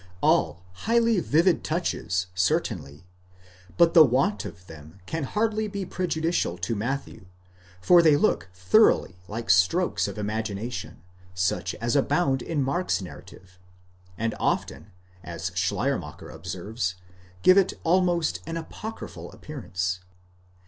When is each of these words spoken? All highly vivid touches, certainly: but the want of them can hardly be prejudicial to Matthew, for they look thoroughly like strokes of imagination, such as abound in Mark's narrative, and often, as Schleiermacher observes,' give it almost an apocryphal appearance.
All 0.23 0.63
highly 0.73 1.19
vivid 1.19 1.63
touches, 1.63 2.25
certainly: 2.33 3.05
but 3.77 3.93
the 3.93 4.03
want 4.03 4.45
of 4.45 4.65
them 4.65 4.99
can 5.05 5.25
hardly 5.25 5.67
be 5.67 5.85
prejudicial 5.85 6.57
to 6.57 6.75
Matthew, 6.75 7.27
for 7.79 8.01
they 8.01 8.15
look 8.17 8.49
thoroughly 8.51 9.17
like 9.27 9.51
strokes 9.51 10.07
of 10.07 10.17
imagination, 10.17 11.03
such 11.35 11.75
as 11.75 11.95
abound 11.95 12.41
in 12.41 12.63
Mark's 12.63 12.99
narrative, 12.99 13.59
and 14.17 14.33
often, 14.39 14.89
as 15.23 15.51
Schleiermacher 15.53 16.31
observes,' 16.31 16.95
give 17.43 17.59
it 17.59 17.73
almost 17.83 18.39
an 18.47 18.57
apocryphal 18.57 19.31
appearance. 19.31 19.99